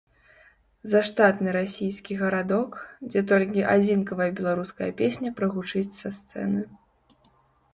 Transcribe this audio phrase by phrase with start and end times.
[0.93, 2.71] Заштатны расійскі гарадок,
[3.09, 6.61] дзе толькі адзінкавая беларуская песня прагучыць са сцэны.